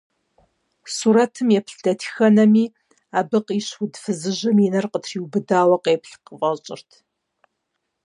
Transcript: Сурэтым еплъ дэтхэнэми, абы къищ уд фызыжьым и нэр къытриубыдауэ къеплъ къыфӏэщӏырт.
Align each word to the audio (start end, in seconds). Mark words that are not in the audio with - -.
Сурэтым 0.95 1.47
еплъ 1.59 1.77
дэтхэнэми, 1.83 2.65
абы 3.19 3.39
къищ 3.45 3.69
уд 3.83 3.93
фызыжьым 4.01 4.57
и 4.65 4.67
нэр 4.73 4.85
къытриубыдауэ 4.91 5.77
къеплъ 5.83 6.15
къыфӏэщӏырт. 6.25 6.89